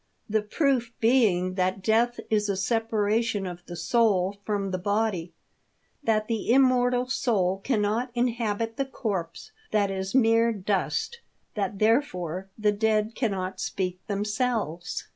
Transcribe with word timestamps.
The 0.27 0.41
proof 0.41 0.91
being 0.99 1.53
that 1.53 1.83
death 1.83 2.19
is 2.31 2.49
a 2.49 2.57
separation 2.57 3.45
of 3.45 3.63
the 3.67 3.75
soul 3.75 4.39
from 4.43 4.71
the 4.71 4.79
body, 4.79 5.31
that 6.03 6.27
the 6.27 6.49
immortal 6.51 7.07
soul 7.07 7.59
cannot 7.63 8.09
inhabit 8.15 8.77
the 8.77 8.85
corpse 8.85 9.51
that 9.69 9.91
is 9.91 10.15
mere 10.15 10.51
dust, 10.53 11.19
that 11.53 11.77
therefore 11.77 12.49
the 12.57 12.71
dead 12.71 13.13
cannot 13.13 13.59
speak, 13.59 13.99
themselves, 14.07 14.55
J 14.55 14.63
2 14.63 14.73
THE 14.73 14.97
DEATH 14.97 15.03
SHIP. 15.03 15.07